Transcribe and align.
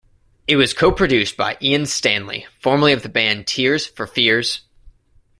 It 0.47 0.55
was 0.55 0.73
co-produced 0.73 1.37
by 1.37 1.59
Ian 1.61 1.85
Stanley, 1.85 2.47
formerly 2.59 2.91
of 2.91 3.03
the 3.03 3.07
band 3.09 3.45
Tears 3.45 3.85
For 3.85 4.07
Fears. 4.07 4.61